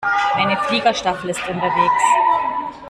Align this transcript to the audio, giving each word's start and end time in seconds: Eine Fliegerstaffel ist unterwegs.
Eine 0.33 0.57
Fliegerstaffel 0.63 1.29
ist 1.29 1.47
unterwegs. 1.47 2.01